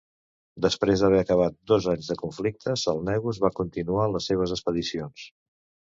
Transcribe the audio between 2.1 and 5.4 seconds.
de conflictes, el negus va continuar les seves expedicions.